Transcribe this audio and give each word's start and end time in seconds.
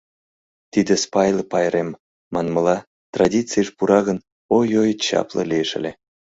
Тиде 0.71 0.93
спайле 1.03 1.43
пайрем, 1.51 1.89
манмыла, 2.33 2.77
традицийыш 3.13 3.69
пура 3.77 3.99
гын, 4.07 4.17
ой-ой, 4.57 4.91
чапле 5.05 5.43
лиеш 5.51 5.71
ыле. 5.79 5.91